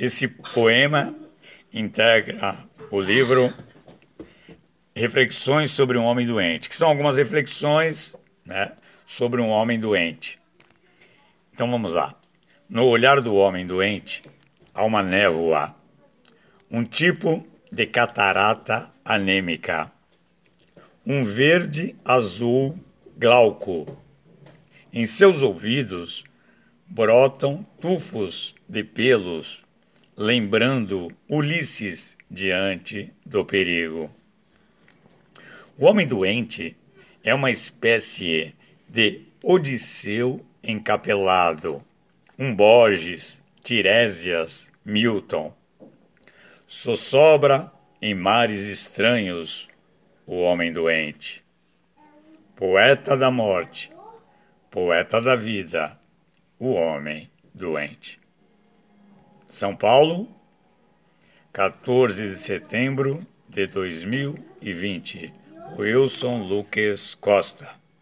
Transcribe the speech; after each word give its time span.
Esse 0.00 0.26
poema 0.26 1.14
integra 1.70 2.56
o 2.90 2.98
livro 2.98 3.52
Reflexões 4.96 5.72
sobre 5.72 5.98
um 5.98 6.04
Homem 6.04 6.26
Doente, 6.26 6.70
que 6.70 6.76
são 6.76 6.88
algumas 6.88 7.18
reflexões 7.18 8.16
né, 8.42 8.72
sobre 9.04 9.42
um 9.42 9.50
homem 9.50 9.78
doente. 9.78 10.38
Então 11.52 11.70
vamos 11.70 11.92
lá. 11.92 12.18
No 12.66 12.86
olhar 12.86 13.20
do 13.20 13.34
homem 13.34 13.66
doente 13.66 14.22
há 14.72 14.86
uma 14.86 15.02
névoa, 15.02 15.76
um 16.70 16.82
tipo 16.82 17.46
de 17.70 17.84
catarata 17.84 18.90
anêmica, 19.04 19.92
um 21.04 21.22
verde 21.22 21.94
azul 22.02 22.74
glauco. 23.18 24.02
Em 24.90 25.04
seus 25.04 25.42
ouvidos 25.42 26.24
brotam 26.86 27.66
tufos 27.78 28.54
de 28.66 28.82
pelos, 28.82 29.68
lembrando 30.20 31.10
Ulisses 31.26 32.18
diante 32.30 33.10
do 33.24 33.42
perigo. 33.42 34.10
O 35.78 35.86
homem 35.86 36.06
doente 36.06 36.76
é 37.24 37.32
uma 37.32 37.50
espécie 37.50 38.54
de 38.86 39.22
Odisseu 39.42 40.44
encapelado, 40.62 41.82
um 42.38 42.54
Borges, 42.54 43.42
Tiresias, 43.62 44.70
Milton. 44.84 45.56
Só 46.66 46.94
sobra 46.96 47.72
em 48.02 48.14
mares 48.14 48.64
estranhos 48.68 49.70
o 50.26 50.36
homem 50.36 50.70
doente. 50.70 51.42
Poeta 52.54 53.16
da 53.16 53.30
morte, 53.30 53.90
poeta 54.70 55.18
da 55.18 55.34
vida, 55.34 55.98
o 56.58 56.72
homem 56.72 57.30
doente. 57.54 58.20
São 59.50 59.74
Paulo, 59.74 60.28
14 61.52 62.28
de 62.28 62.36
setembro 62.36 63.26
de 63.48 63.66
2020. 63.66 65.34
Wilson 65.76 66.44
Lucas 66.44 67.16
Costa. 67.16 67.79